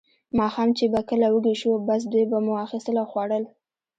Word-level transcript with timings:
ماښام 0.39 0.69
چې 0.77 0.85
به 0.93 1.01
کله 1.09 1.27
وږي 1.29 1.55
شوو، 1.61 1.83
بس 1.87 2.01
دوی 2.11 2.25
به 2.31 2.37
مو 2.45 2.53
اخیستل 2.65 2.95
او 3.01 3.05
خوړل. 3.11 3.43